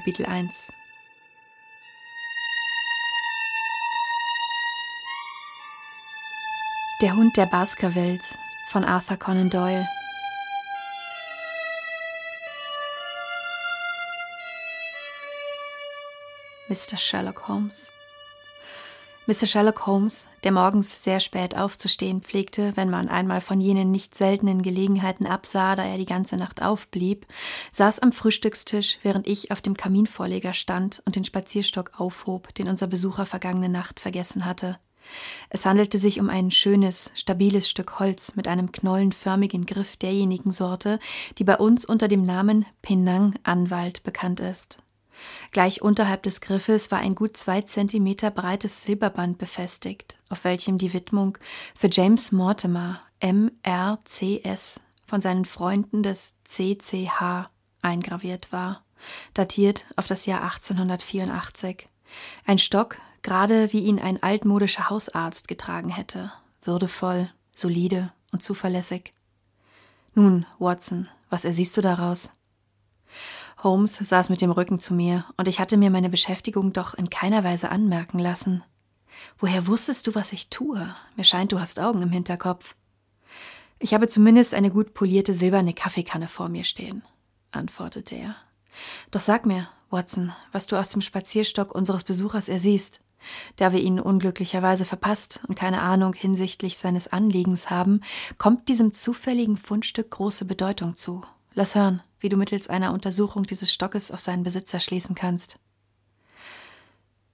Kapitel 0.00 0.24
1 0.24 0.72
Der 7.02 7.14
Hund 7.14 7.36
der 7.36 7.44
Baskervilles 7.44 8.34
von 8.70 8.82
Arthur 8.82 9.18
Conan 9.18 9.50
Doyle 9.50 9.86
Mr. 16.68 16.96
Sherlock 16.96 17.46
Holmes 17.46 17.92
Mr. 19.30 19.46
Sherlock 19.46 19.86
Holmes, 19.86 20.26
der 20.42 20.50
morgens 20.50 21.04
sehr 21.04 21.20
spät 21.20 21.56
aufzustehen 21.56 22.20
pflegte, 22.20 22.72
wenn 22.74 22.90
man 22.90 23.08
einmal 23.08 23.40
von 23.40 23.60
jenen 23.60 23.92
nicht 23.92 24.16
seltenen 24.16 24.60
Gelegenheiten 24.60 25.24
absah, 25.24 25.76
da 25.76 25.84
er 25.84 25.98
die 25.98 26.04
ganze 26.04 26.34
Nacht 26.34 26.64
aufblieb, 26.64 27.26
saß 27.70 28.00
am 28.00 28.10
Frühstückstisch, 28.10 28.98
während 29.04 29.28
ich 29.28 29.52
auf 29.52 29.60
dem 29.60 29.76
Kaminvorleger 29.76 30.52
stand 30.52 31.00
und 31.06 31.14
den 31.14 31.24
Spazierstock 31.24 31.92
aufhob, 32.00 32.52
den 32.56 32.68
unser 32.68 32.88
Besucher 32.88 33.24
vergangene 33.24 33.68
Nacht 33.68 34.00
vergessen 34.00 34.46
hatte. 34.46 34.80
Es 35.48 35.64
handelte 35.64 35.98
sich 35.98 36.18
um 36.18 36.28
ein 36.28 36.50
schönes, 36.50 37.12
stabiles 37.14 37.70
Stück 37.70 38.00
Holz 38.00 38.34
mit 38.34 38.48
einem 38.48 38.72
knollenförmigen 38.72 39.64
Griff 39.64 39.96
derjenigen 39.96 40.50
Sorte, 40.50 40.98
die 41.38 41.44
bei 41.44 41.56
uns 41.56 41.84
unter 41.84 42.08
dem 42.08 42.24
Namen 42.24 42.66
Penang-Anwalt 42.82 44.02
bekannt 44.02 44.40
ist. 44.40 44.82
Gleich 45.50 45.82
unterhalb 45.82 46.22
des 46.22 46.40
Griffes 46.40 46.90
war 46.90 46.98
ein 46.98 47.14
gut 47.14 47.36
zwei 47.36 47.62
Zentimeter 47.62 48.30
breites 48.30 48.82
Silberband 48.82 49.38
befestigt, 49.38 50.18
auf 50.28 50.44
welchem 50.44 50.78
die 50.78 50.92
Widmung 50.92 51.38
für 51.76 51.88
James 51.90 52.32
Mortimer, 52.32 53.00
M.R.C.S., 53.20 54.80
von 55.06 55.20
seinen 55.20 55.44
Freunden 55.44 56.04
des 56.04 56.34
C.C.H. 56.44 57.50
eingraviert 57.82 58.52
war, 58.52 58.84
datiert 59.34 59.86
auf 59.96 60.06
das 60.06 60.24
Jahr 60.24 60.42
1884. 60.42 61.88
Ein 62.46 62.58
Stock, 62.58 62.96
gerade 63.22 63.72
wie 63.72 63.80
ihn 63.80 63.98
ein 63.98 64.22
altmodischer 64.22 64.88
Hausarzt 64.88 65.48
getragen 65.48 65.88
hätte, 65.88 66.32
würdevoll, 66.62 67.28
solide 67.54 68.12
und 68.30 68.42
zuverlässig. 68.42 69.12
Nun, 70.14 70.46
Watson, 70.58 71.08
was 71.28 71.44
ersiehst 71.44 71.76
du 71.76 71.80
daraus? 71.80 72.30
Holmes 73.62 73.96
saß 73.96 74.30
mit 74.30 74.40
dem 74.40 74.50
Rücken 74.50 74.78
zu 74.78 74.94
mir, 74.94 75.24
und 75.36 75.48
ich 75.48 75.60
hatte 75.60 75.76
mir 75.76 75.90
meine 75.90 76.10
Beschäftigung 76.10 76.72
doch 76.72 76.94
in 76.94 77.10
keiner 77.10 77.44
Weise 77.44 77.70
anmerken 77.70 78.18
lassen. 78.18 78.62
Woher 79.38 79.66
wusstest 79.66 80.06
du, 80.06 80.14
was 80.14 80.32
ich 80.32 80.50
tue? 80.50 80.94
Mir 81.16 81.24
scheint, 81.24 81.52
du 81.52 81.60
hast 81.60 81.80
Augen 81.80 82.02
im 82.02 82.10
Hinterkopf. 82.10 82.74
Ich 83.78 83.94
habe 83.94 84.08
zumindest 84.08 84.54
eine 84.54 84.70
gut 84.70 84.94
polierte 84.94 85.32
silberne 85.32 85.72
Kaffeekanne 85.72 86.28
vor 86.28 86.48
mir 86.48 86.64
stehen, 86.64 87.02
antwortete 87.50 88.14
er. 88.14 88.36
Doch 89.10 89.20
sag 89.20 89.46
mir, 89.46 89.68
Watson, 89.90 90.32
was 90.52 90.66
du 90.66 90.76
aus 90.76 90.90
dem 90.90 91.00
Spazierstock 91.00 91.74
unseres 91.74 92.04
Besuchers 92.04 92.48
ersiehst. 92.48 93.00
Da 93.56 93.72
wir 93.72 93.80
ihn 93.80 94.00
unglücklicherweise 94.00 94.84
verpasst 94.84 95.40
und 95.46 95.54
keine 95.54 95.82
Ahnung 95.82 96.14
hinsichtlich 96.14 96.78
seines 96.78 97.08
Anliegens 97.08 97.68
haben, 97.68 98.00
kommt 98.38 98.68
diesem 98.68 98.92
zufälligen 98.92 99.56
Fundstück 99.56 100.10
große 100.10 100.44
Bedeutung 100.44 100.94
zu. 100.94 101.22
Lass 101.60 101.74
hören 101.74 102.02
wie 102.20 102.30
du 102.30 102.38
mittels 102.38 102.70
einer 102.70 102.94
Untersuchung 102.94 103.42
dieses 103.42 103.70
Stockes 103.70 104.10
auf 104.10 104.20
seinen 104.20 104.44
Besitzer 104.44 104.80
schließen 104.80 105.14
kannst. 105.14 105.58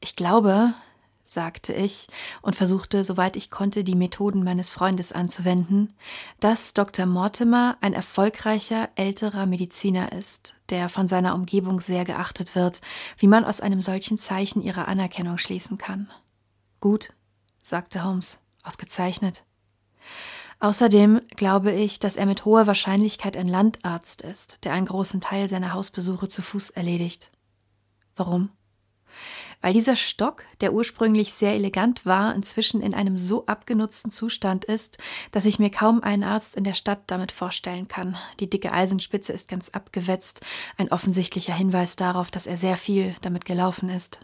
Ich 0.00 0.16
glaube, 0.16 0.74
sagte 1.24 1.72
ich 1.72 2.08
und 2.42 2.56
versuchte, 2.56 3.04
soweit 3.04 3.36
ich 3.36 3.52
konnte, 3.52 3.84
die 3.84 3.94
Methoden 3.94 4.42
meines 4.42 4.72
Freundes 4.72 5.12
anzuwenden, 5.12 5.94
dass 6.40 6.74
Dr. 6.74 7.06
Mortimer 7.06 7.76
ein 7.80 7.92
erfolgreicher 7.92 8.88
älterer 8.96 9.46
Mediziner 9.46 10.10
ist, 10.10 10.56
der 10.70 10.88
von 10.88 11.06
seiner 11.06 11.32
Umgebung 11.36 11.80
sehr 11.80 12.04
geachtet 12.04 12.56
wird, 12.56 12.80
wie 13.18 13.28
man 13.28 13.44
aus 13.44 13.60
einem 13.60 13.80
solchen 13.80 14.18
Zeichen 14.18 14.60
ihrer 14.60 14.88
Anerkennung 14.88 15.38
schließen 15.38 15.78
kann. 15.78 16.10
Gut, 16.80 17.12
sagte 17.62 18.02
Holmes, 18.02 18.40
ausgezeichnet. 18.64 19.44
Außerdem 20.58 21.20
glaube 21.36 21.72
ich, 21.72 21.98
dass 22.00 22.16
er 22.16 22.26
mit 22.26 22.44
hoher 22.44 22.66
Wahrscheinlichkeit 22.66 23.36
ein 23.36 23.48
Landarzt 23.48 24.22
ist, 24.22 24.64
der 24.64 24.72
einen 24.72 24.86
großen 24.86 25.20
Teil 25.20 25.48
seiner 25.48 25.74
Hausbesuche 25.74 26.28
zu 26.28 26.40
Fuß 26.40 26.70
erledigt. 26.70 27.30
Warum? 28.16 28.50
Weil 29.60 29.72
dieser 29.72 29.96
Stock, 29.96 30.44
der 30.60 30.72
ursprünglich 30.72 31.34
sehr 31.34 31.54
elegant 31.54 32.06
war, 32.06 32.34
inzwischen 32.34 32.82
in 32.82 32.94
einem 32.94 33.16
so 33.16 33.46
abgenutzten 33.46 34.10
Zustand 34.10 34.64
ist, 34.64 34.98
dass 35.32 35.44
ich 35.44 35.58
mir 35.58 35.70
kaum 35.70 36.02
einen 36.02 36.24
Arzt 36.24 36.54
in 36.54 36.64
der 36.64 36.74
Stadt 36.74 37.00
damit 37.06 37.32
vorstellen 37.32 37.88
kann. 37.88 38.16
Die 38.40 38.48
dicke 38.48 38.72
Eisenspitze 38.72 39.32
ist 39.32 39.48
ganz 39.48 39.70
abgewetzt, 39.70 40.40
ein 40.76 40.92
offensichtlicher 40.92 41.54
Hinweis 41.54 41.96
darauf, 41.96 42.30
dass 42.30 42.46
er 42.46 42.56
sehr 42.56 42.76
viel 42.76 43.16
damit 43.22 43.44
gelaufen 43.44 43.88
ist. 43.88 44.20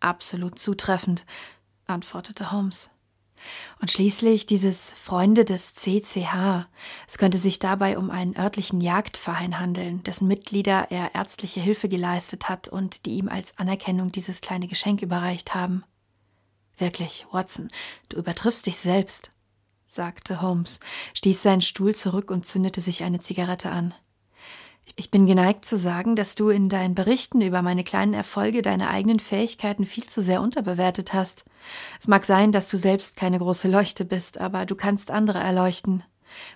Absolut 0.00 0.58
zutreffend, 0.58 1.26
antwortete 1.86 2.52
Holmes. 2.52 2.90
Und 3.80 3.90
schließlich 3.90 4.46
dieses 4.46 4.92
Freunde 4.92 5.44
des 5.44 5.74
CCH. 5.74 6.66
Es 7.06 7.18
könnte 7.18 7.38
sich 7.38 7.58
dabei 7.58 7.98
um 7.98 8.10
einen 8.10 8.36
örtlichen 8.36 8.80
Jagdverein 8.80 9.58
handeln, 9.58 10.02
dessen 10.02 10.28
Mitglieder 10.28 10.90
er 10.90 11.14
ärztliche 11.14 11.60
Hilfe 11.60 11.88
geleistet 11.88 12.48
hat 12.48 12.68
und 12.68 13.06
die 13.06 13.16
ihm 13.16 13.28
als 13.28 13.58
Anerkennung 13.58 14.12
dieses 14.12 14.40
kleine 14.40 14.68
Geschenk 14.68 15.02
überreicht 15.02 15.54
haben. 15.54 15.84
Wirklich, 16.78 17.26
Watson, 17.30 17.68
du 18.08 18.18
übertriffst 18.18 18.66
dich 18.66 18.76
selbst, 18.76 19.30
sagte 19.86 20.42
Holmes, 20.42 20.80
stieß 21.14 21.42
seinen 21.42 21.62
Stuhl 21.62 21.94
zurück 21.94 22.30
und 22.30 22.46
zündete 22.46 22.80
sich 22.80 23.02
eine 23.02 23.20
Zigarette 23.20 23.70
an. 23.70 23.94
Ich 24.94 25.10
bin 25.10 25.26
geneigt 25.26 25.64
zu 25.64 25.76
sagen, 25.76 26.14
dass 26.14 26.36
du 26.36 26.48
in 26.48 26.68
deinen 26.68 26.94
Berichten 26.94 27.40
über 27.40 27.60
meine 27.60 27.82
kleinen 27.82 28.14
Erfolge 28.14 28.62
deine 28.62 28.88
eigenen 28.88 29.18
Fähigkeiten 29.18 29.84
viel 29.84 30.04
zu 30.04 30.22
sehr 30.22 30.40
unterbewertet 30.40 31.12
hast. 31.12 31.44
Es 32.00 32.06
mag 32.06 32.24
sein, 32.24 32.52
dass 32.52 32.68
du 32.68 32.78
selbst 32.78 33.16
keine 33.16 33.38
große 33.38 33.68
Leuchte 33.68 34.04
bist, 34.04 34.38
aber 34.38 34.64
du 34.64 34.76
kannst 34.76 35.10
andere 35.10 35.40
erleuchten. 35.40 36.04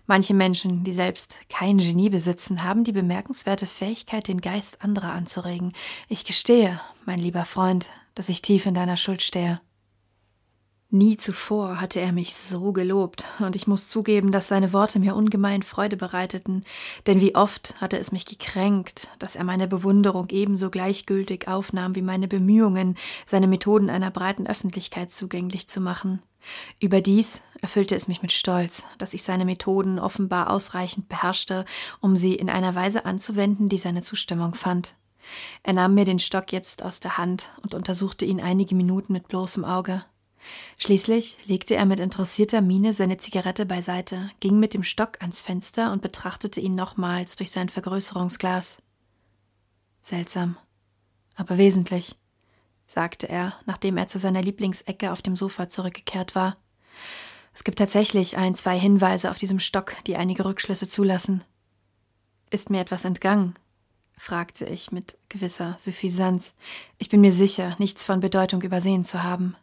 Manche 0.07 0.35
Menschen, 0.35 0.85
die 0.85 0.93
selbst 0.93 1.39
kein 1.49 1.79
Genie 1.79 2.11
besitzen, 2.11 2.63
haben 2.63 2.85
die 2.85 2.93
bemerkenswerte 2.93 3.67
Fähigkeit, 3.67 4.29
den 4.29 4.41
Geist 4.41 4.83
anderer 4.83 5.13
anzuregen. 5.13 5.73
Ich 6.09 6.25
gestehe, 6.25 6.81
mein 7.07 7.19
lieber 7.19 7.45
Freund, 7.45 7.91
dass 8.15 8.29
ich 8.29 8.43
tief 8.43 8.67
in 8.67 8.75
deiner 8.75 8.97
Schuld 8.97 9.23
stehe. 9.23 9.61
Nie 10.93 11.17
zuvor 11.17 11.81
hatte 11.81 12.01
er 12.01 12.11
mich 12.11 12.35
so 12.35 12.73
gelobt, 12.73 13.25
und 13.39 13.55
ich 13.55 13.69
muss 13.69 13.89
zugeben, 13.89 14.33
dass 14.33 14.49
seine 14.49 14.73
Worte 14.73 14.99
mir 14.99 15.15
ungemein 15.15 15.63
Freude 15.63 15.97
bereiteten, 15.97 16.63
denn 17.07 17.21
wie 17.21 17.37
oft 17.37 17.81
hatte 17.81 17.97
es 17.97 18.11
mich 18.11 18.27
gekränkt, 18.27 19.09
dass 19.21 19.37
er 19.37 19.45
meine 19.45 19.69
Bewunderung 19.69 20.27
ebenso 20.31 20.69
gleichgültig 20.69 21.47
aufnahm 21.47 21.95
wie 21.95 22.03
meine 22.03 22.27
Bemühungen, 22.27 22.97
seine 23.25 23.47
Methoden 23.47 23.89
einer 23.89 24.11
breiten 24.11 24.49
Öffentlichkeit 24.49 25.13
zugänglich 25.13 25.69
zu 25.69 25.81
machen. 25.81 26.23
Überdies 26.81 27.41
erfüllte 27.61 27.95
es 27.95 28.09
mich 28.09 28.21
mit 28.21 28.33
Stolz, 28.33 28.85
dass 28.99 29.15
ich 29.15 29.23
seine 29.23 29.45
Methoden 29.45 30.01
offenbar 30.01 30.51
ausreichend 30.51 31.09
beherrschte, 31.09 31.67
um 32.01 32.17
sie 32.17 32.35
in 32.35 32.51
einer 32.51 32.75
Weise 32.75 33.05
anzuwenden, 33.05 33.69
die 33.69 33.79
seine 33.79 34.03
Zustimmung 34.03 34.55
fand. 34.55 34.95
Er 35.63 35.75
nahm 35.75 35.95
mir 35.95 36.05
den 36.05 36.19
Stock 36.19 36.51
jetzt 36.51 36.83
aus 36.83 36.99
der 36.99 37.17
Hand 37.17 37.51
und 37.63 37.77
untersuchte 37.77 38.25
ihn 38.25 38.41
einige 38.41 38.75
Minuten 38.75 39.13
mit 39.13 39.29
bloßem 39.29 39.65
Auge. 39.65 40.05
Schließlich 40.79 41.39
legte 41.47 41.77
er 41.77 41.85
mit 41.85 42.01
interessierter 42.01 42.61
Miene 42.61 42.93
seine 42.93 43.19
Zigarette 43.19 43.67
beiseite, 43.67 44.31
ging 44.41 44.59
mit 44.59 44.75
dem 44.75 44.85
Stock 44.85 45.19
ans 45.21 45.41
Fenster 45.41 45.93
und 45.93 46.03
betrachtete 46.03 46.61
ihn 46.61 46.75
nochmals 46.75 47.37
durch 47.37 47.51
sein 47.51 47.69
Vergrößerungsglas. 47.69 48.79
Seltsam, 50.03 50.57
aber 51.37 51.59
wesentlich, 51.59 52.17
sagte 52.87 53.29
er, 53.29 53.55
nachdem 53.67 53.97
er 53.97 54.07
zu 54.07 54.19
seiner 54.19 54.43
Lieblingsecke 54.43 55.13
auf 55.13 55.23
dem 55.23 55.37
Sofa 55.37 55.69
zurückgekehrt 55.69 56.35
war. 56.35 56.57
Es 57.53 57.65
gibt 57.65 57.79
tatsächlich 57.79 58.37
ein, 58.37 58.55
zwei 58.55 58.79
Hinweise 58.79 59.31
auf 59.31 59.39
diesem 59.39 59.61
Stock, 59.61 59.95
die 60.07 60.17
einige 60.17 60.45
Rückschlüsse 60.45 60.89
zulassen. 60.89 61.45
Ist 62.51 62.71
mir 62.71 62.81
etwas 62.81 63.05
entgangen? 63.05 63.55
fragte 64.17 64.67
ich 64.67 64.93
mit 64.93 65.17
gewisser 65.31 65.77
Suffisanz. 65.79 66.53
Ich 66.99 67.09
bin 67.09 67.23
mir 67.23 67.33
sicher, 67.33 67.75
nichts 67.79 68.05
von 68.05 68.21
Bedeutung 68.21 68.61
übersehen 68.61 69.05
zu 69.05 69.23
haben. 69.23 69.57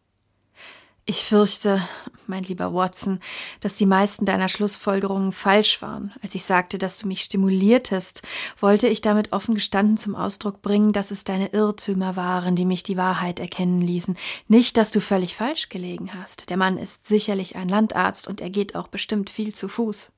Ich 1.09 1.23
fürchte, 1.23 1.87
mein 2.25 2.43
lieber 2.43 2.73
Watson, 2.73 3.21
dass 3.61 3.75
die 3.75 3.85
meisten 3.85 4.25
deiner 4.25 4.49
Schlussfolgerungen 4.49 5.31
falsch 5.31 5.81
waren. 5.81 6.13
Als 6.21 6.35
ich 6.35 6.43
sagte, 6.43 6.77
dass 6.77 6.99
du 6.99 7.07
mich 7.07 7.21
stimuliertest, 7.21 8.23
wollte 8.59 8.89
ich 8.89 8.99
damit 8.99 9.31
offen 9.31 9.55
gestanden 9.55 9.95
zum 9.95 10.15
Ausdruck 10.15 10.61
bringen, 10.61 10.91
dass 10.91 11.11
es 11.11 11.23
deine 11.23 11.53
Irrtümer 11.53 12.17
waren, 12.17 12.57
die 12.57 12.65
mich 12.65 12.83
die 12.83 12.97
Wahrheit 12.97 13.39
erkennen 13.39 13.79
ließen. 13.79 14.17
Nicht, 14.49 14.75
dass 14.75 14.91
du 14.91 14.99
völlig 14.99 15.37
falsch 15.37 15.69
gelegen 15.69 16.13
hast. 16.13 16.49
Der 16.49 16.57
Mann 16.57 16.77
ist 16.77 17.07
sicherlich 17.07 17.55
ein 17.55 17.69
Landarzt 17.69 18.27
und 18.27 18.41
er 18.41 18.49
geht 18.49 18.75
auch 18.75 18.89
bestimmt 18.89 19.29
viel 19.29 19.55
zu 19.55 19.69
Fuß. 19.69 20.11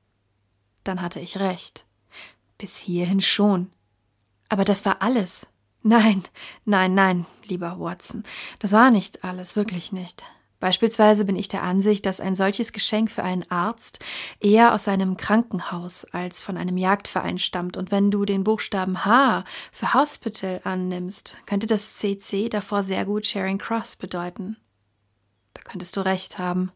Dann 0.84 1.04
hatte 1.04 1.20
ich 1.20 1.38
recht. 1.38 1.86
Bis 2.58 2.78
hierhin 2.78 3.22
schon. 3.22 3.70
Aber 4.50 4.66
das 4.66 4.86
war 4.86 5.04
alles. 5.04 5.46
Nein, 5.84 6.24
nein, 6.66 6.96
nein, 6.96 7.28
lieber 7.44 7.80
Watson, 7.80 8.24
das 8.58 8.72
war 8.72 8.90
nicht 8.90 9.24
alles, 9.24 9.56
wirklich 9.56 9.92
nicht. 9.92 10.26
Beispielsweise 10.60 11.24
bin 11.24 11.38
ich 11.38 11.48
der 11.48 11.64
Ansicht, 11.64 12.06
dass 12.06 12.20
ein 12.20 12.36
solches 12.36 12.74
Geschenk 12.74 13.10
für 13.12 13.24
einen 13.24 13.50
Arzt 13.50 14.00
eher 14.40 14.74
aus 14.74 14.84
seinem 14.84 15.16
Krankenhaus 15.16 16.06
als 16.06 16.42
von 16.42 16.58
einem 16.58 16.78
Jagdverein 16.78 17.40
stammt. 17.40 17.78
Und 17.78 17.92
wenn 17.92 18.12
du 18.12 18.26
den 18.26 18.44
Buchstaben 18.44 19.06
H 19.06 19.46
für 19.72 19.94
Hospital 19.94 20.60
annimmst, 20.66 21.38
könnte 21.46 21.68
das 21.68 21.96
CC 21.96 22.50
davor 22.50 22.84
sehr 22.84 23.06
gut 23.06 23.26
Charing 23.26 23.58
Cross 23.58 23.96
bedeuten. 23.96 24.58
Da 25.54 25.62
könntest 25.64 25.96
du 25.96 26.02
recht 26.02 26.38
haben. 26.38 26.72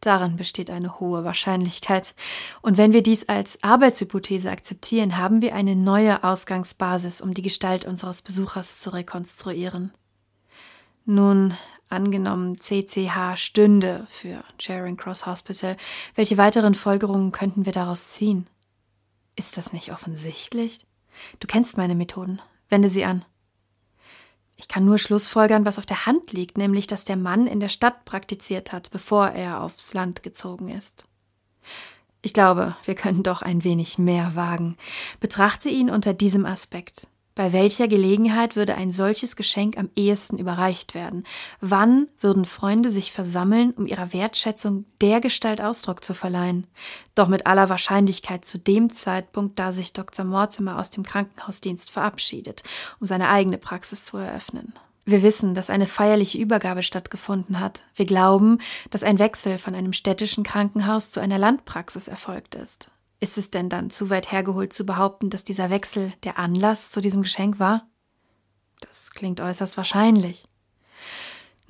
Darin 0.00 0.36
besteht 0.36 0.70
eine 0.70 1.00
hohe 1.00 1.24
Wahrscheinlichkeit. 1.24 2.14
Und 2.62 2.78
wenn 2.78 2.92
wir 2.92 3.02
dies 3.02 3.28
als 3.28 3.62
Arbeitshypothese 3.62 4.50
akzeptieren, 4.50 5.16
haben 5.16 5.42
wir 5.42 5.54
eine 5.54 5.74
neue 5.74 6.22
Ausgangsbasis, 6.22 7.20
um 7.20 7.34
die 7.34 7.42
Gestalt 7.42 7.84
unseres 7.84 8.22
Besuchers 8.22 8.78
zu 8.78 8.90
rekonstruieren. 8.90 9.92
Nun, 11.04 11.56
angenommen 11.88 12.58
CCH 12.60 13.36
stünde 13.36 14.06
für 14.10 14.44
Charing 14.58 14.96
Cross 14.96 15.26
Hospital, 15.26 15.76
welche 16.14 16.36
weiteren 16.36 16.74
Folgerungen 16.74 17.32
könnten 17.32 17.66
wir 17.66 17.72
daraus 17.72 18.08
ziehen? 18.08 18.46
Ist 19.36 19.56
das 19.56 19.72
nicht 19.72 19.92
offensichtlich? 19.92 20.80
Du 21.40 21.46
kennst 21.46 21.76
meine 21.76 21.94
Methoden. 21.94 22.40
Wende 22.68 22.88
sie 22.88 23.04
an. 23.04 23.24
Ich 24.56 24.66
kann 24.66 24.84
nur 24.84 24.98
schlussfolgern, 24.98 25.64
was 25.64 25.78
auf 25.78 25.86
der 25.86 26.04
Hand 26.04 26.32
liegt, 26.32 26.58
nämlich 26.58 26.88
dass 26.88 27.04
der 27.04 27.16
Mann 27.16 27.46
in 27.46 27.60
der 27.60 27.68
Stadt 27.68 28.04
praktiziert 28.04 28.72
hat, 28.72 28.90
bevor 28.90 29.28
er 29.28 29.62
aufs 29.62 29.94
Land 29.94 30.22
gezogen 30.24 30.68
ist. 30.68 31.06
Ich 32.20 32.34
glaube, 32.34 32.76
wir 32.84 32.96
können 32.96 33.22
doch 33.22 33.42
ein 33.42 33.62
wenig 33.62 33.98
mehr 33.98 34.34
wagen. 34.34 34.76
Betrachte 35.20 35.68
ihn 35.68 35.88
unter 35.88 36.12
diesem 36.12 36.44
Aspekt. 36.44 37.06
Bei 37.38 37.52
welcher 37.52 37.86
Gelegenheit 37.86 38.56
würde 38.56 38.74
ein 38.74 38.90
solches 38.90 39.36
Geschenk 39.36 39.78
am 39.78 39.90
ehesten 39.94 40.38
überreicht 40.38 40.96
werden? 40.96 41.22
Wann 41.60 42.08
würden 42.18 42.44
Freunde 42.44 42.90
sich 42.90 43.12
versammeln, 43.12 43.70
um 43.76 43.86
ihrer 43.86 44.12
Wertschätzung 44.12 44.86
der 45.00 45.20
Gestalt 45.20 45.60
Ausdruck 45.60 46.02
zu 46.02 46.14
verleihen? 46.14 46.66
Doch 47.14 47.28
mit 47.28 47.46
aller 47.46 47.68
Wahrscheinlichkeit 47.68 48.44
zu 48.44 48.58
dem 48.58 48.92
Zeitpunkt, 48.92 49.56
da 49.56 49.70
sich 49.70 49.92
Dr. 49.92 50.24
Mortimer 50.24 50.80
aus 50.80 50.90
dem 50.90 51.04
Krankenhausdienst 51.04 51.92
verabschiedet, 51.92 52.64
um 52.98 53.06
seine 53.06 53.28
eigene 53.28 53.58
Praxis 53.58 54.04
zu 54.04 54.16
eröffnen. 54.16 54.72
Wir 55.04 55.22
wissen, 55.22 55.54
dass 55.54 55.70
eine 55.70 55.86
feierliche 55.86 56.38
Übergabe 56.38 56.82
stattgefunden 56.82 57.60
hat. 57.60 57.84
Wir 57.94 58.06
glauben, 58.06 58.58
dass 58.90 59.04
ein 59.04 59.20
Wechsel 59.20 59.58
von 59.58 59.76
einem 59.76 59.92
städtischen 59.92 60.42
Krankenhaus 60.42 61.12
zu 61.12 61.20
einer 61.20 61.38
Landpraxis 61.38 62.08
erfolgt 62.08 62.56
ist. 62.56 62.90
Ist 63.20 63.36
es 63.38 63.50
denn 63.50 63.68
dann 63.68 63.90
zu 63.90 64.10
weit 64.10 64.30
hergeholt 64.30 64.72
zu 64.72 64.86
behaupten, 64.86 65.30
dass 65.30 65.44
dieser 65.44 65.70
Wechsel 65.70 66.12
der 66.22 66.38
Anlass 66.38 66.90
zu 66.90 67.00
diesem 67.00 67.22
Geschenk 67.22 67.58
war? 67.58 67.88
Das 68.80 69.10
klingt 69.10 69.40
äußerst 69.40 69.76
wahrscheinlich. 69.76 70.48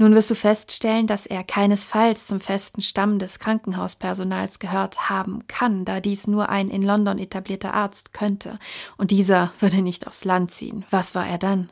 Nun 0.01 0.15
wirst 0.15 0.31
du 0.31 0.37
feststellen, 0.37 1.09
dass 1.09 1.27
er 1.27 1.43
keinesfalls 1.43 2.29
zum 2.29 2.41
festen 2.41 2.83
Stamm 2.83 3.19
des 3.19 3.41
Krankenhauspersonals 3.41 4.61
gehört 4.61 5.11
haben 5.11 5.49
kann, 5.49 5.85
da 5.85 6.01
dies 6.01 6.29
nur 6.29 6.51
ein 6.51 6.71
in 6.71 6.85
London 6.85 7.19
etablierter 7.19 7.75
Arzt 7.75 8.13
könnte, 8.13 8.61
und 8.97 9.11
dieser 9.11 9.53
würde 9.59 9.83
nicht 9.83 10.07
aufs 10.07 10.25
Land 10.25 10.53
ziehen. 10.53 10.85
Was 10.91 11.17
war 11.17 11.27
er 11.27 11.39
dann? 11.39 11.71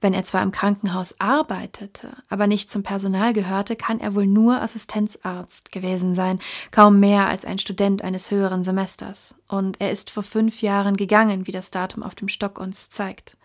Wenn 0.00 0.14
er 0.14 0.24
zwar 0.24 0.42
im 0.42 0.52
Krankenhaus 0.52 1.20
arbeitete, 1.20 2.16
aber 2.28 2.46
nicht 2.46 2.70
zum 2.70 2.82
Personal 2.82 3.32
gehörte, 3.32 3.76
kann 3.76 4.00
er 4.00 4.14
wohl 4.14 4.26
nur 4.26 4.60
Assistenzarzt 4.60 5.72
gewesen 5.72 6.14
sein, 6.14 6.38
kaum 6.70 7.00
mehr 7.00 7.28
als 7.28 7.44
ein 7.44 7.58
Student 7.58 8.02
eines 8.02 8.30
höheren 8.30 8.64
Semesters. 8.64 9.34
Und 9.48 9.80
er 9.80 9.90
ist 9.90 10.10
vor 10.10 10.22
fünf 10.22 10.62
Jahren 10.62 10.96
gegangen, 10.96 11.46
wie 11.46 11.52
das 11.52 11.70
Datum 11.70 12.02
auf 12.02 12.14
dem 12.14 12.28
Stock 12.28 12.58
uns 12.58 12.88
zeigt. 12.88 13.36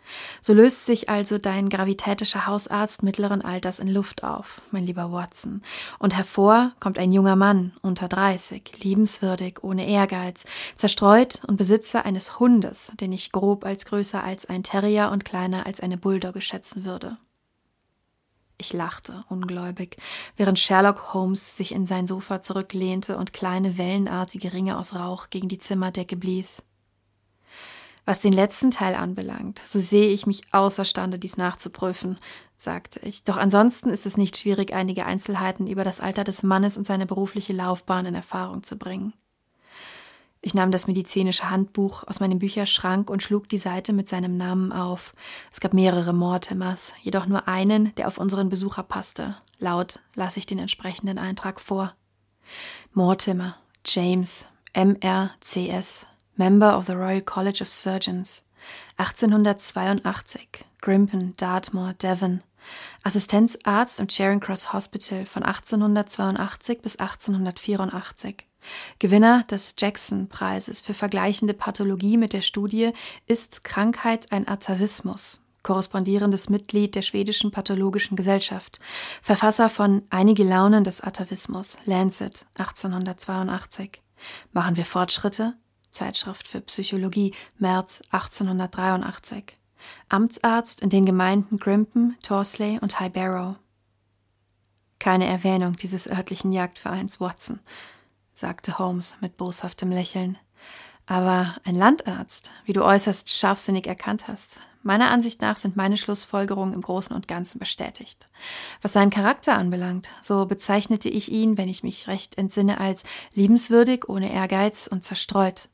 So 0.41 0.53
löst 0.53 0.85
sich 0.85 1.09
also 1.09 1.37
dein 1.37 1.69
gravitätischer 1.69 2.45
Hausarzt 2.47 3.03
mittleren 3.03 3.43
Alters 3.43 3.79
in 3.79 3.87
Luft 3.87 4.23
auf, 4.23 4.61
mein 4.71 4.85
lieber 4.85 5.11
Watson, 5.11 5.61
und 5.99 6.15
hervor 6.15 6.73
kommt 6.79 6.97
ein 6.97 7.13
junger 7.13 7.35
Mann 7.35 7.73
unter 7.81 8.07
30, 8.07 8.83
liebenswürdig, 8.83 9.63
ohne 9.63 9.87
Ehrgeiz, 9.87 10.45
zerstreut 10.75 11.41
und 11.47 11.57
Besitzer 11.57 12.05
eines 12.05 12.39
Hundes, 12.39 12.91
den 12.99 13.11
ich 13.11 13.31
grob 13.31 13.65
als 13.65 13.85
größer 13.85 14.23
als 14.23 14.45
ein 14.45 14.63
Terrier 14.63 15.11
und 15.11 15.25
kleiner 15.25 15.65
als 15.65 15.79
eine 15.79 15.97
Bulldogge 15.97 16.41
schätzen 16.41 16.85
würde. 16.85 17.17
Ich 18.61 18.73
lachte 18.73 19.25
ungläubig, 19.27 19.97
während 20.37 20.59
Sherlock 20.59 21.15
Holmes 21.15 21.57
sich 21.57 21.71
in 21.71 21.87
sein 21.87 22.05
Sofa 22.05 22.41
zurücklehnte 22.41 23.17
und 23.17 23.33
kleine 23.33 23.79
wellenartige 23.79 24.53
Ringe 24.53 24.77
aus 24.77 24.93
Rauch 24.93 25.31
gegen 25.31 25.49
die 25.49 25.57
Zimmerdecke 25.57 26.15
blies. 26.15 26.61
Was 28.05 28.19
den 28.19 28.33
letzten 28.33 28.71
Teil 28.71 28.95
anbelangt, 28.95 29.59
so 29.59 29.79
sehe 29.79 30.07
ich 30.07 30.25
mich 30.25 30.53
außerstande, 30.53 31.19
dies 31.19 31.37
nachzuprüfen, 31.37 32.17
sagte 32.57 32.99
ich. 33.01 33.23
Doch 33.23 33.37
ansonsten 33.37 33.89
ist 33.89 34.05
es 34.05 34.17
nicht 34.17 34.37
schwierig, 34.37 34.73
einige 34.73 35.05
Einzelheiten 35.05 35.67
über 35.67 35.83
das 35.83 36.01
Alter 36.01 36.23
des 36.23 36.41
Mannes 36.41 36.77
und 36.77 36.85
seine 36.85 37.05
berufliche 37.05 37.53
Laufbahn 37.53 38.07
in 38.07 38.15
Erfahrung 38.15 38.63
zu 38.63 38.75
bringen. 38.75 39.13
Ich 40.43 40.55
nahm 40.55 40.71
das 40.71 40.87
medizinische 40.87 41.51
Handbuch 41.51 42.03
aus 42.07 42.19
meinem 42.19 42.39
Bücherschrank 42.39 43.11
und 43.11 43.21
schlug 43.21 43.47
die 43.47 43.59
Seite 43.59 43.93
mit 43.93 44.07
seinem 44.07 44.37
Namen 44.37 44.71
auf. 44.71 45.13
Es 45.51 45.59
gab 45.59 45.73
mehrere 45.73 46.13
Mortimers, 46.13 46.93
jedoch 47.03 47.27
nur 47.27 47.47
einen, 47.47 47.93
der 47.95 48.07
auf 48.07 48.17
unseren 48.17 48.49
Besucher 48.49 48.81
passte. 48.81 49.37
Laut 49.59 49.99
las 50.15 50.37
ich 50.37 50.47
den 50.47 50.57
entsprechenden 50.57 51.19
Eintrag 51.19 51.61
vor. 51.61 51.93
Mortimer, 52.93 53.55
James, 53.85 54.47
MRCS, 54.73 56.07
Member 56.35 56.75
of 56.75 56.87
the 56.87 56.93
Royal 56.93 57.21
College 57.21 57.61
of 57.61 57.71
Surgeons, 57.71 58.43
1882, 58.97 60.65
Grimpen, 60.81 61.35
Dartmoor, 61.37 61.93
Devon, 61.93 62.41
Assistenzarzt 63.03 63.99
im 63.99 64.09
Charing 64.09 64.39
Cross 64.39 64.71
Hospital 64.73 65.25
von 65.25 65.43
1882 65.43 66.81
bis 66.81 66.95
1884. 66.97 68.45
Gewinner 68.99 69.43
des 69.49 69.75
Jackson-Preises 69.77 70.81
für 70.81 70.93
vergleichende 70.93 71.55
Pathologie 71.55 72.17
mit 72.17 72.33
der 72.33 72.43
Studie 72.43 72.93
Ist 73.25 73.63
Krankheit 73.63 74.31
ein 74.31 74.47
Atavismus? 74.47 75.41
korrespondierendes 75.63 76.49
Mitglied 76.49 76.95
der 76.95 77.03
schwedischen 77.03 77.51
pathologischen 77.51 78.17
Gesellschaft, 78.17 78.79
Verfasser 79.21 79.69
von 79.69 80.03
Einige 80.09 80.43
Launen 80.43 80.83
des 80.83 81.01
Atavismus, 81.01 81.77
Lancet, 81.85 82.45
1882. 82.55 84.01
Machen 84.53 84.75
wir 84.75 84.85
Fortschritte? 84.85 85.53
Zeitschrift 85.91 86.47
für 86.47 86.61
Psychologie, 86.61 87.33
März 87.59 88.01
1883. 88.11 89.57
Amtsarzt 90.09 90.81
in 90.81 90.89
den 90.89 91.05
Gemeinden 91.05 91.57
Grimpen, 91.57 92.17
Torsley 92.23 92.79
und 92.79 92.99
High 92.99 93.11
Barrow. 93.11 93.55
Keine 94.99 95.25
Erwähnung 95.25 95.77
dieses 95.77 96.07
örtlichen 96.07 96.51
Jagdvereins 96.51 97.19
Watson, 97.19 97.59
sagte 98.33 98.77
Holmes 98.77 99.15
mit 99.19 99.37
boshaftem 99.37 99.89
Lächeln. 99.89 100.37
Aber 101.07 101.55
ein 101.65 101.75
Landarzt, 101.75 102.51
wie 102.65 102.73
du 102.73 102.83
äußerst 102.83 103.29
scharfsinnig 103.29 103.87
erkannt 103.87 104.27
hast, 104.27 104.61
meiner 104.83 105.09
Ansicht 105.09 105.41
nach 105.41 105.57
sind 105.57 105.75
meine 105.75 105.97
Schlussfolgerungen 105.97 106.73
im 106.73 106.81
Großen 106.81 107.15
und 107.15 107.27
Ganzen 107.27 107.59
bestätigt. 107.59 108.27
Was 108.81 108.93
seinen 108.93 109.09
Charakter 109.09 109.57
anbelangt, 109.57 110.09
so 110.21 110.45
bezeichnete 110.45 111.09
ich 111.09 111.31
ihn, 111.31 111.57
wenn 111.57 111.67
ich 111.67 111.83
mich 111.83 112.07
recht 112.07 112.37
entsinne, 112.37 112.79
als 112.79 113.03
liebenswürdig, 113.33 114.07
ohne 114.07 114.31
Ehrgeiz 114.31 114.87
und 114.87 115.03
zerstreut. 115.03 115.69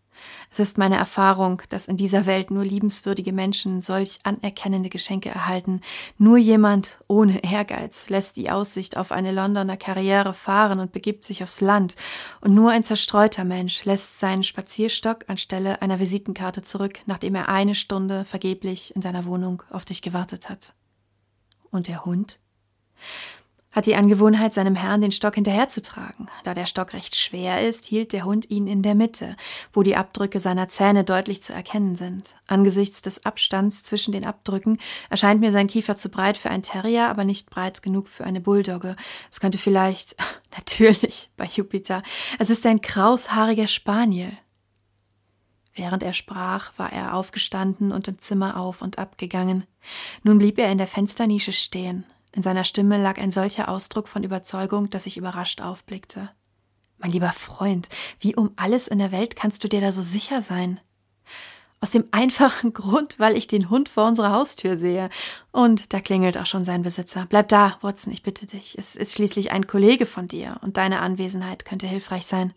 Es 0.52 0.60
ist 0.60 0.78
meine 0.78 0.96
Erfahrung, 0.96 1.62
dass 1.70 1.88
in 1.88 1.98
dieser 1.98 2.26
Welt 2.26 2.52
nur 2.52 2.64
liebenswürdige 2.64 3.34
Menschen 3.34 3.82
solch 3.82 4.20
anerkennende 4.24 4.90
Geschenke 4.90 5.30
erhalten. 5.30 5.82
Nur 6.18 6.38
jemand 6.38 6.98
ohne 7.08 7.44
Ehrgeiz 7.44 8.10
lässt 8.10 8.38
die 8.38 8.50
Aussicht 8.50 8.98
auf 8.98 9.12
eine 9.12 9.32
Londoner 9.32 9.78
Karriere 9.78 10.34
fahren 10.34 10.80
und 10.80 10.92
begibt 10.92 11.26
sich 11.26 11.44
aufs 11.44 11.62
Land. 11.62 11.96
Und 12.42 12.54
nur 12.54 12.72
ein 12.72 12.84
zerstreuter 12.84 13.44
Mensch 13.44 13.86
lässt 13.86 14.20
seinen 14.20 14.44
Spazierstock 14.44 15.26
anstelle 15.28 15.82
einer 15.82 16.00
Visitenkarte 16.00 16.62
zurück, 16.62 17.00
nachdem 17.06 17.36
er 17.36 17.50
eine 17.50 17.76
Stunde 17.76 18.26
vergeblich 18.26 18.96
in 18.96 19.02
seiner 19.02 19.26
Wohnung 19.26 19.64
auf 19.70 19.86
dich 19.86 20.02
gewartet 20.02 20.50
hat. 20.50 20.74
Und 21.72 21.88
der 21.88 22.06
Hund? 22.06 22.40
Hat 23.78 23.86
die 23.86 23.96
Angewohnheit, 23.96 24.56
seinem 24.56 24.74
Herrn 24.74 25.02
den 25.02 25.12
Stock 25.12 25.36
hinterherzutragen. 25.36 26.32
Da 26.44 26.56
der 26.56 26.66
Stock 26.66 26.94
recht 26.94 27.16
schwer 27.16 27.62
ist, 27.62 27.86
hielt 27.86 28.12
der 28.12 28.26
Hund 28.26 28.50
ihn 28.50 28.66
in 28.66 28.82
der 28.82 28.96
Mitte, 28.96 29.36
wo 29.72 29.84
die 29.84 29.96
Abdrücke 29.96 30.40
seiner 30.40 30.68
Zähne 30.68 31.04
deutlich 31.04 31.44
zu 31.44 31.54
erkennen 31.54 31.96
sind. 31.96 32.34
Angesichts 32.48 33.04
des 33.04 33.24
Abstands 33.24 33.84
zwischen 33.84 34.14
den 34.14 34.26
Abdrücken 34.26 34.80
erscheint 35.12 35.42
mir 35.42 35.52
sein 35.52 35.68
Kiefer 35.68 35.96
zu 35.96 36.10
breit 36.10 36.38
für 36.38 36.50
ein 36.50 36.64
Terrier, 36.64 37.08
aber 37.08 37.24
nicht 37.24 37.52
breit 37.52 37.84
genug 37.84 38.08
für 38.08 38.24
eine 38.24 38.42
Bulldogge. 38.42 38.96
Es 39.30 39.40
könnte 39.40 39.60
vielleicht, 39.60 40.16
natürlich, 40.58 41.30
bei 41.38 41.46
Jupiter, 41.46 42.02
es 42.40 42.50
ist 42.50 42.66
ein 42.66 42.82
kraushaariger 42.82 43.68
Spaniel. 43.68 44.32
Während 45.76 46.02
er 46.02 46.14
sprach, 46.14 46.72
war 46.78 46.92
er 46.92 47.14
aufgestanden 47.14 47.92
und 47.92 48.08
im 48.08 48.18
Zimmer 48.18 48.60
auf 48.60 48.82
und 48.82 48.98
ab 48.98 49.20
gegangen. 49.20 49.66
Nun 50.24 50.40
blieb 50.40 50.58
er 50.58 50.72
in 50.72 50.80
der 50.80 50.88
Fensternische 50.88 51.54
stehen. 51.54 52.06
In 52.38 52.44
seiner 52.44 52.66
Stimme 52.66 53.02
lag 53.02 53.18
ein 53.18 53.32
solcher 53.32 53.68
Ausdruck 53.68 54.08
von 54.08 54.24
Überzeugung, 54.24 54.92
dass 54.92 55.08
ich 55.08 55.18
überrascht 55.18 55.60
aufblickte. 55.60 56.30
Mein 57.00 57.12
lieber 57.12 57.32
Freund, 57.32 57.90
wie 58.20 58.36
um 58.36 58.52
alles 58.58 58.88
in 58.88 59.00
der 59.00 59.12
Welt 59.12 59.36
kannst 59.36 59.64
du 59.64 59.68
dir 59.68 59.82
da 59.82 59.92
so 59.92 60.04
sicher 60.04 60.44
sein? 60.44 60.80
Aus 61.82 61.90
dem 61.90 62.06
einfachen 62.12 62.74
Grund, 62.76 63.18
weil 63.18 63.36
ich 63.36 63.48
den 63.48 63.72
Hund 63.72 63.90
vor 63.90 64.08
unserer 64.08 64.34
Haustür 64.34 64.78
sehe. 64.78 65.10
Und 65.52 65.94
da 65.94 66.00
klingelt 66.00 66.38
auch 66.38 66.46
schon 66.46 66.64
sein 66.64 66.84
Besitzer. 66.84 67.26
Bleib 67.28 67.50
da, 67.50 67.80
Watson, 67.82 68.14
ich 68.14 68.22
bitte 68.22 68.46
dich. 68.46 68.78
Es 68.78 68.96
ist 68.96 69.16
schließlich 69.16 69.52
ein 69.52 69.66
Kollege 69.66 70.06
von 70.06 70.28
dir 70.28 70.60
und 70.62 70.78
deine 70.78 71.00
Anwesenheit 71.00 71.66
könnte 71.66 71.88
hilfreich 71.88 72.28
sein. 72.28 72.54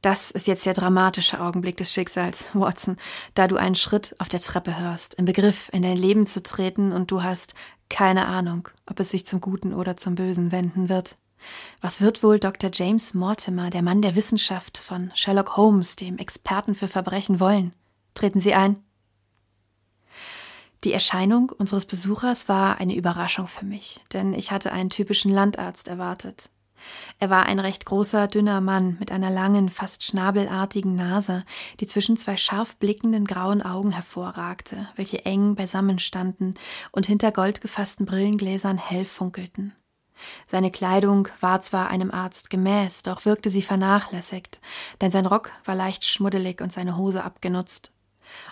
Das 0.00 0.30
ist 0.30 0.46
jetzt 0.46 0.64
der 0.64 0.74
dramatische 0.74 1.38
Augenblick 1.38 1.76
des 1.76 1.92
Schicksals, 1.92 2.48
Watson, 2.54 2.96
da 3.34 3.46
du 3.46 3.56
einen 3.56 3.76
Schritt 3.76 4.14
auf 4.18 4.30
der 4.30 4.40
Treppe 4.40 4.80
hörst, 4.80 5.14
im 5.14 5.26
Begriff, 5.26 5.68
in 5.72 5.82
dein 5.82 5.98
Leben 5.98 6.26
zu 6.26 6.42
treten 6.42 6.92
und 6.92 7.10
du 7.10 7.22
hast 7.22 7.54
keine 7.92 8.26
Ahnung, 8.26 8.70
ob 8.86 8.98
es 9.00 9.10
sich 9.10 9.26
zum 9.26 9.40
Guten 9.40 9.74
oder 9.74 9.98
zum 9.98 10.14
Bösen 10.14 10.50
wenden 10.50 10.88
wird. 10.88 11.16
Was 11.82 12.00
wird 12.00 12.22
wohl 12.22 12.38
Dr. 12.38 12.70
James 12.72 13.12
Mortimer, 13.12 13.68
der 13.68 13.82
Mann 13.82 14.00
der 14.00 14.16
Wissenschaft 14.16 14.78
von 14.78 15.12
Sherlock 15.14 15.56
Holmes, 15.56 15.94
dem 15.96 16.16
Experten 16.16 16.74
für 16.74 16.88
Verbrechen, 16.88 17.38
wollen? 17.38 17.74
Treten 18.14 18.40
Sie 18.40 18.54
ein. 18.54 18.82
Die 20.84 20.92
Erscheinung 20.92 21.50
unseres 21.50 21.84
Besuchers 21.84 22.48
war 22.48 22.78
eine 22.78 22.96
Überraschung 22.96 23.46
für 23.46 23.66
mich, 23.66 24.00
denn 24.14 24.32
ich 24.32 24.50
hatte 24.50 24.72
einen 24.72 24.90
typischen 24.90 25.30
Landarzt 25.30 25.86
erwartet. 25.86 26.48
Er 27.18 27.30
war 27.30 27.46
ein 27.46 27.58
recht 27.58 27.86
großer, 27.86 28.28
dünner 28.28 28.60
Mann 28.60 28.96
mit 28.98 29.12
einer 29.12 29.30
langen, 29.30 29.70
fast 29.70 30.02
schnabelartigen 30.02 30.96
Nase, 30.96 31.44
die 31.80 31.86
zwischen 31.86 32.16
zwei 32.16 32.36
scharf 32.36 32.76
blickenden 32.76 33.24
grauen 33.24 33.62
Augen 33.62 33.92
hervorragte, 33.92 34.88
welche 34.96 35.24
eng 35.24 35.54
beisammen 35.54 35.98
standen 35.98 36.54
und 36.90 37.06
hinter 37.06 37.32
goldgefassten 37.32 38.06
Brillengläsern 38.06 38.78
hell 38.78 39.04
funkelten. 39.04 39.74
Seine 40.46 40.70
Kleidung 40.70 41.28
war 41.40 41.60
zwar 41.60 41.88
einem 41.88 42.10
Arzt 42.10 42.50
gemäß, 42.50 43.02
doch 43.02 43.24
wirkte 43.24 43.50
sie 43.50 43.62
vernachlässigt, 43.62 44.60
denn 45.00 45.10
sein 45.10 45.26
Rock 45.26 45.50
war 45.64 45.74
leicht 45.74 46.04
schmuddelig 46.04 46.60
und 46.60 46.72
seine 46.72 46.96
Hose 46.96 47.24
abgenutzt. 47.24 47.92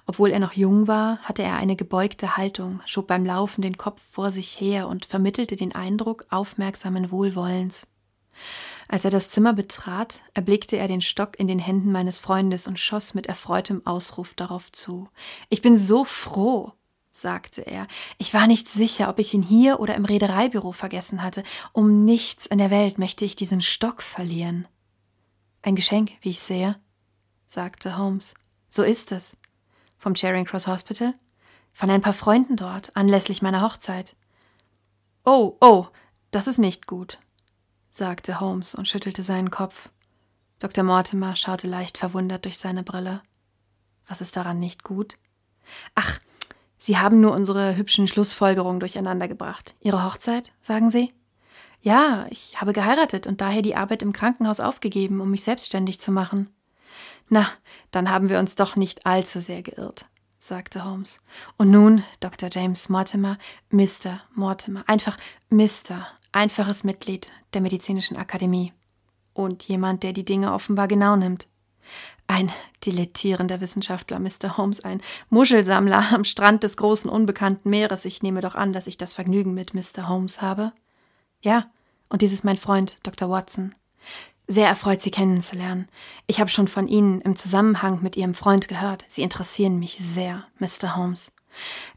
Obwohl 0.07 0.31
er 0.31 0.41
noch 0.41 0.53
jung 0.53 0.89
war, 0.89 1.19
hatte 1.19 1.43
er 1.43 1.57
eine 1.57 1.77
gebeugte 1.77 2.37
Haltung, 2.37 2.81
schob 2.87 3.07
beim 3.07 3.25
Laufen 3.25 3.63
den 3.63 3.79
Kopf 3.79 4.03
vor 4.11 4.31
sich 4.31 4.61
her 4.61 4.89
und 4.89 5.07
vermittelte 5.07 5.57
den 5.57 5.75
Eindruck 5.75 6.27
aufmerksamen 6.31 7.11
Wohlwollens. 7.11 7.87
Als 8.89 9.05
er 9.05 9.11
das 9.11 9.31
Zimmer 9.31 9.53
betrat, 9.53 10.21
erblickte 10.35 10.77
er 10.77 10.89
den 10.89 11.01
Stock 11.01 11.39
in 11.39 11.47
den 11.47 11.59
Händen 11.61 11.93
meines 11.93 12.19
Freundes 12.19 12.67
und 12.67 12.81
schoss 12.81 13.15
mit 13.15 13.27
erfreutem 13.27 13.87
Ausruf 13.87 14.35
darauf 14.35 14.73
zu. 14.73 15.09
Ich 15.49 15.63
bin 15.63 15.77
so 15.77 16.05
froh, 16.05 16.73
sagte 17.09 17.63
er. 17.63 17.87
Ich 18.19 18.35
war 18.35 18.47
nicht 18.47 18.69
sicher, 18.69 19.09
ob 19.09 19.19
ich 19.19 19.35
ihn 19.35 19.43
hier 19.43 19.81
oder 19.81 19.95
im 19.95 20.05
Reedereibüro 20.05 20.73
vergessen 20.73 21.23
hatte. 21.23 21.45
Um 21.73 22.05
nichts 22.05 22.47
in 22.47 22.59
der 22.59 22.71
Welt 22.71 22.99
möchte 22.99 23.25
ich 23.25 23.37
diesen 23.37 23.63
Stock 23.63 24.03
verlieren. 24.03 24.67
Ein 25.63 25.77
Geschenk, 25.77 26.13
wie 26.23 26.31
ich 26.31 26.41
sehe, 26.41 26.77
sagte 27.47 27.97
Holmes. 27.99 28.35
So 28.69 28.83
ist 28.83 29.13
es. 29.13 29.37
Vom 29.99 30.15
Charing 30.17 30.47
Cross 30.47 30.67
Hospital? 30.67 31.15
Von 31.73 31.91
ein 31.91 32.01
paar 32.01 32.15
Freunden 32.15 32.57
dort, 32.57 32.97
anlässlich 32.97 33.43
meiner 33.43 33.63
Hochzeit. 33.63 34.17
Oh, 35.25 35.57
oh, 35.61 35.87
das 36.31 36.47
ist 36.47 36.59
nicht 36.59 36.87
gut, 36.87 37.19
sagte 38.01 38.41
Holmes 38.41 38.75
und 38.75 38.89
schüttelte 38.89 39.23
seinen 39.23 39.51
Kopf. 39.51 39.91
Dr. 40.59 40.83
Mortimer 40.85 41.37
schaute 41.37 41.67
leicht 41.67 41.99
verwundert 41.99 42.47
durch 42.47 42.57
seine 42.57 42.83
Brille. 42.83 43.21
Was 44.09 44.23
ist 44.23 44.39
daran 44.39 44.59
nicht 44.59 44.85
gut? 44.85 45.19
Ach, 45.95 46.19
Sie 46.79 46.97
haben 46.97 47.21
nur 47.21 47.35
unsere 47.35 47.77
hübschen 47.77 48.09
Schlussfolgerungen 48.09 48.81
durcheinander 48.81 49.29
gebracht. 49.29 49.75
Ihre 49.81 50.03
Hochzeit, 50.03 50.51
sagen 50.63 50.89
Sie? 50.89 51.13
Ja, 51.83 52.27
ich 52.31 52.59
habe 52.59 52.73
geheiratet 52.73 53.27
und 53.27 53.43
daher 53.43 53.61
die 53.61 53.77
Arbeit 53.77 54.01
im 54.01 54.15
Krankenhaus 54.15 54.61
aufgegeben, 54.61 55.21
um 55.21 55.31
mich 55.31 55.45
selbstständig 55.45 56.01
zu 56.01 56.11
machen. 56.11 56.49
Na, 57.29 57.51
dann 57.91 58.09
haben 58.09 58.31
wir 58.31 58.39
uns 58.39 58.55
doch 58.55 58.77
nicht 58.77 59.05
allzu 59.05 59.41
sehr 59.41 59.61
geirrt, 59.61 60.07
sagte 60.39 60.87
Holmes. 60.87 61.21
Und 61.59 61.71
nun, 61.71 62.03
Dr. 62.21 62.49
James 62.51 62.89
Mortimer, 62.89 63.37
Mr. 63.69 64.23
Mortimer, 64.35 64.85
einfach 64.87 65.19
Mr., 65.51 66.07
einfaches 66.33 66.85
Mitglied 66.85 67.33
der 67.55 67.61
Medizinischen 67.61 68.17
Akademie. 68.17 68.73
Und 69.33 69.65
jemand, 69.65 70.03
der 70.03 70.13
die 70.13 70.25
Dinge 70.25 70.53
offenbar 70.53 70.89
genau 70.89 71.17
nimmt. 71.17 71.47
Ein 72.27 72.53
dilettierender 72.85 73.61
Wissenschaftler, 73.61 74.19
Mr. 74.19 74.57
Holmes, 74.57 74.81
ein 74.81 75.01
Muschelsammler 75.31 76.13
am 76.13 76.25
Strand 76.25 76.63
des 76.63 76.77
großen 76.77 77.11
unbekannten 77.11 77.71
Meeres. 77.71 78.05
Ich 78.05 78.23
nehme 78.23 78.41
doch 78.41 78.55
an, 78.55 78.73
dass 78.73 78.87
ich 78.87 78.99
das 78.99 79.15
Vergnügen 79.15 79.55
mit 79.55 79.75
Mr. 79.75 80.09
Holmes 80.09 80.41
habe. 80.41 80.73
Ja, 81.41 81.71
und 82.09 82.23
dies 82.23 82.33
ist 82.33 82.45
mein 82.45 82.57
Freund, 82.57 82.99
Dr. 83.03 83.31
Watson. 83.31 83.75
Sehr 84.47 84.67
erfreut, 84.67 85.01
Sie 85.01 85.13
kennenzulernen. 85.13 85.89
Ich 86.27 86.41
habe 86.41 86.51
schon 86.51 86.67
von 86.67 86.89
Ihnen 86.89 87.21
im 87.21 87.37
Zusammenhang 87.37 88.03
mit 88.03 88.17
Ihrem 88.17 88.35
Freund 88.35 88.67
gehört. 88.67 89.05
Sie 89.07 89.23
interessieren 89.23 89.79
mich 89.79 89.99
sehr, 90.01 90.45
Mr. 90.59 90.97
Holmes. 90.97 91.31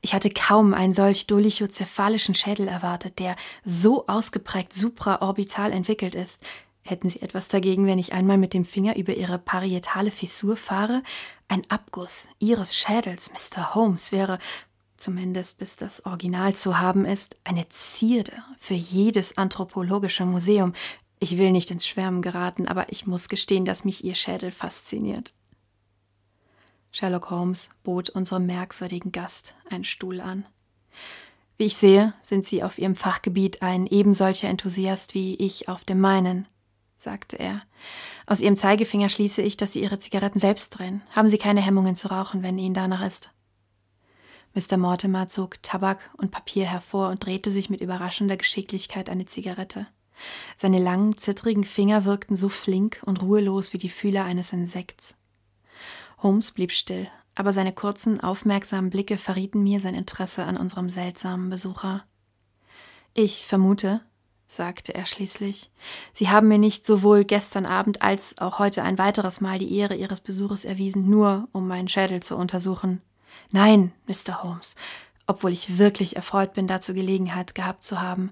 Ich 0.02 0.14
hatte 0.14 0.30
kaum 0.30 0.74
einen 0.74 0.94
solch 0.94 1.28
dolichozephalischen 1.28 2.36
Schädel 2.36 2.68
erwartet, 2.68 3.20
der 3.20 3.36
so 3.64 4.08
ausgeprägt 4.08 4.74
supraorbital 4.74 5.72
entwickelt 5.72 6.16
ist. 6.16 6.44
Hätten 6.84 7.08
Sie 7.08 7.22
etwas 7.22 7.48
dagegen, 7.48 7.88
wenn 7.88 8.00
ich 8.00 8.12
einmal 8.12 8.38
mit 8.38 8.54
dem 8.54 8.66
Finger 8.66 8.98
über 8.98 9.14
Ihre 9.14 9.40
parietale 9.40 10.12
Fissur 10.12 10.58
fahre? 10.58 11.02
Ein 11.48 11.64
Abguss 11.70 12.28
Ihres 12.40 12.76
Schädels, 12.76 13.32
Mr. 13.32 13.74
Holmes, 13.74 14.12
wäre, 14.12 14.38
zumindest 14.98 15.58
bis 15.60 15.78
das 15.78 16.06
Original 16.06 16.54
zu 16.54 16.80
haben 16.80 17.06
ist, 17.06 17.38
eine 17.46 17.70
Zierde 17.70 18.34
für 18.60 18.74
jedes 18.74 19.38
anthropologische 19.38 20.26
Museum. 20.26 20.74
Ich 21.20 21.38
will 21.38 21.52
nicht 21.52 21.72
ins 21.72 21.88
Schwärmen 21.88 22.22
geraten, 22.22 22.68
aber 22.68 22.92
ich 22.92 23.08
muss 23.08 23.30
gestehen, 23.30 23.64
dass 23.64 23.86
mich 23.86 24.04
Ihr 24.04 24.16
Schädel 24.16 24.52
fasziniert. 24.52 25.32
Sherlock 26.94 27.30
Holmes 27.30 27.70
bot 27.84 28.10
unserem 28.10 28.46
merkwürdigen 28.46 29.12
Gast 29.12 29.56
einen 29.70 29.84
Stuhl 29.84 30.22
an. 30.22 30.46
Wie 31.58 31.66
ich 31.66 31.76
sehe, 31.76 32.14
sind 32.22 32.46
Sie 32.46 32.64
auf 32.64 32.78
Ihrem 32.78 32.96
Fachgebiet 32.96 33.62
ein 33.62 33.86
ebensolcher 33.88 34.48
Enthusiast 34.48 35.14
wie 35.14 35.36
ich 35.36 35.68
auf 35.68 35.84
dem 35.84 36.00
meinen 36.00 36.48
sagte 37.04 37.38
er. 37.38 37.62
Aus 38.26 38.40
Ihrem 38.40 38.58
Zeigefinger 38.58 39.10
schließe 39.10 39.42
ich, 39.42 39.58
dass 39.58 39.74
Sie 39.74 39.82
Ihre 39.82 40.00
Zigaretten 40.00 40.40
selbst 40.40 40.70
drehen. 40.70 41.02
Haben 41.12 41.30
Sie 41.30 41.38
keine 41.38 41.62
Hemmungen 41.62 41.96
zu 41.96 42.08
rauchen, 42.08 42.42
wenn 42.42 42.58
Ihnen 42.58 42.74
danach 42.74 43.06
ist. 43.06 43.30
Mr. 44.56 44.78
Mortimer 44.78 45.28
zog 45.28 45.62
Tabak 45.62 46.00
und 46.18 46.32
Papier 46.32 46.66
hervor 46.66 47.10
und 47.10 47.26
drehte 47.26 47.52
sich 47.52 47.70
mit 47.70 47.82
überraschender 47.82 48.38
Geschicklichkeit 48.38 49.10
eine 49.10 49.26
Zigarette. 49.26 49.88
Seine 50.56 50.80
langen, 50.80 51.18
zittrigen 51.18 51.64
Finger 51.64 52.06
wirkten 52.06 52.36
so 52.36 52.50
flink 52.50 53.02
und 53.04 53.22
ruhelos 53.22 53.74
wie 53.74 53.80
die 53.80 53.90
Fühler 53.90 54.26
eines 54.26 54.54
Insekts. 54.54 55.16
Holmes 56.24 56.52
blieb 56.52 56.72
still, 56.72 57.08
aber 57.36 57.54
seine 57.54 57.74
kurzen, 57.74 58.20
aufmerksamen 58.20 58.90
Blicke 58.90 59.18
verrieten 59.18 59.62
mir 59.62 59.80
sein 59.80 59.96
Interesse 59.96 60.46
an 60.46 60.58
unserem 60.58 60.90
seltsamen 60.90 61.50
Besucher. 61.50 62.06
Ich 63.14 63.46
vermute, 63.46 64.02
sagte 64.48 64.96
er 64.96 65.06
schließlich. 65.06 65.72
Sie 66.12 66.30
haben 66.30 66.48
mir 66.48 66.58
nicht 66.58 66.86
sowohl 66.86 67.26
gestern 67.26 67.66
Abend 67.66 68.02
als 68.02 68.38
auch 68.40 68.60
heute 68.60 68.84
ein 68.84 68.98
weiteres 68.98 69.42
Mal 69.42 69.60
die 69.60 69.76
Ehre 69.76 69.96
Ihres 69.96 70.22
Besuches 70.22 70.66
erwiesen, 70.66 71.10
nur 71.10 71.48
um 71.52 71.68
meinen 71.68 71.88
Schädel 71.88 72.24
zu 72.24 72.38
untersuchen. 72.38 73.02
Nein, 73.52 73.92
Mr. 74.08 74.44
Holmes, 74.44 74.76
obwohl 75.28 75.52
ich 75.52 75.78
wirklich 75.78 76.16
erfreut 76.16 76.54
bin, 76.54 76.68
dazu 76.68 76.94
Gelegenheit 76.94 77.56
gehabt 77.56 77.84
zu 77.84 78.02
haben. 78.02 78.32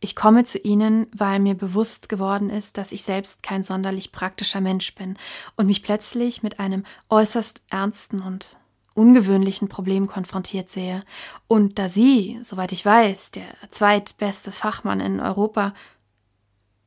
Ich 0.00 0.14
komme 0.14 0.44
zu 0.44 0.58
Ihnen, 0.58 1.06
weil 1.12 1.40
mir 1.40 1.54
bewusst 1.54 2.08
geworden 2.08 2.50
ist, 2.50 2.78
dass 2.78 2.92
ich 2.92 3.02
selbst 3.02 3.42
kein 3.42 3.62
sonderlich 3.62 4.12
praktischer 4.12 4.60
Mensch 4.60 4.94
bin 4.94 5.18
und 5.56 5.66
mich 5.66 5.82
plötzlich 5.82 6.42
mit 6.42 6.60
einem 6.60 6.84
äußerst 7.08 7.62
ernsten 7.70 8.20
und 8.20 8.58
ungewöhnlichen 8.94 9.68
Problem 9.68 10.06
konfrontiert 10.06 10.68
sehe. 10.68 11.04
Und 11.46 11.78
da 11.78 11.88
Sie, 11.88 12.38
soweit 12.42 12.72
ich 12.72 12.84
weiß, 12.84 13.32
der 13.32 13.46
zweitbeste 13.70 14.52
Fachmann 14.52 15.00
in 15.00 15.20
Europa. 15.20 15.74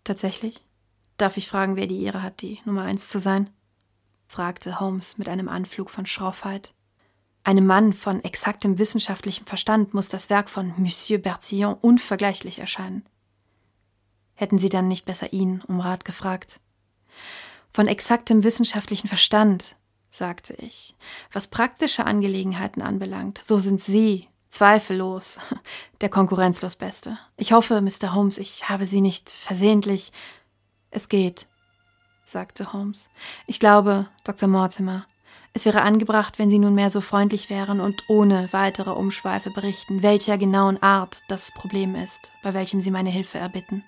Tatsächlich? 0.03 0.65
Darf 1.17 1.37
ich 1.37 1.47
fragen, 1.47 1.75
wer 1.75 1.87
die 1.87 2.03
Ehre 2.03 2.23
hat, 2.23 2.41
die 2.41 2.59
Nummer 2.65 2.83
eins 2.83 3.09
zu 3.09 3.19
sein? 3.19 3.49
fragte 4.27 4.79
Holmes 4.79 5.17
mit 5.17 5.27
einem 5.27 5.49
Anflug 5.49 5.89
von 5.89 6.05
Schroffheit. 6.05 6.73
Einem 7.43 7.65
Mann 7.65 7.93
von 7.93 8.23
exaktem 8.23 8.77
wissenschaftlichem 8.77 9.45
Verstand 9.45 9.93
muss 9.93 10.09
das 10.09 10.29
Werk 10.29 10.49
von 10.49 10.73
Monsieur 10.77 11.19
Bertillon 11.19 11.73
unvergleichlich 11.73 12.59
erscheinen. 12.59 13.03
Hätten 14.35 14.59
Sie 14.59 14.69
dann 14.69 14.87
nicht 14.87 15.05
besser 15.05 15.33
ihn 15.33 15.63
um 15.67 15.79
Rat 15.79 16.05
gefragt? 16.05 16.59
Von 17.71 17.87
exaktem 17.87 18.43
wissenschaftlichen 18.43 19.07
Verstand, 19.07 19.75
sagte 20.09 20.53
ich. 20.55 20.95
Was 21.31 21.47
praktische 21.47 22.05
Angelegenheiten 22.05 22.81
anbelangt, 22.81 23.39
so 23.43 23.57
sind 23.57 23.81
Sie 23.81 24.27
zweifellos 24.49 25.39
der 26.01 26.09
konkurrenzlos 26.09 26.75
Beste. 26.75 27.17
Ich 27.37 27.53
hoffe, 27.53 27.81
Mr. 27.81 28.13
Holmes, 28.13 28.37
ich 28.37 28.69
habe 28.69 28.85
Sie 28.85 29.01
nicht 29.01 29.29
versehentlich. 29.29 30.11
Es 30.91 31.09
geht, 31.09 31.47
sagte 32.25 32.73
Holmes. 32.73 33.09
Ich 33.47 33.59
glaube, 33.59 34.07
Dr. 34.25 34.49
Mortimer, 34.49 35.05
es 35.53 35.65
wäre 35.65 35.81
angebracht, 35.81 36.39
wenn 36.39 36.49
Sie 36.49 36.59
nunmehr 36.59 36.89
so 36.89 37.01
freundlich 37.01 37.49
wären 37.49 37.81
und 37.81 38.05
ohne 38.07 38.47
weitere 38.51 38.91
Umschweife 38.91 39.51
berichten, 39.51 40.01
welcher 40.01 40.37
genauen 40.37 40.81
Art 40.81 41.21
das 41.27 41.51
Problem 41.51 41.95
ist, 41.95 42.31
bei 42.41 42.53
welchem 42.53 42.79
Sie 42.79 42.91
meine 42.91 43.09
Hilfe 43.09 43.37
erbitten. 43.37 43.83